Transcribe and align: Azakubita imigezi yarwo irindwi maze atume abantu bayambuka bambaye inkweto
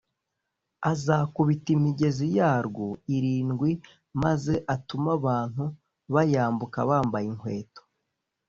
Azakubita 0.91 1.69
imigezi 1.77 2.25
yarwo 2.37 2.85
irindwi 3.15 3.71
maze 4.23 4.53
atume 4.75 5.09
abantu 5.17 5.63
bayambuka 6.13 6.77
bambaye 6.89 7.25
inkweto 7.31 7.81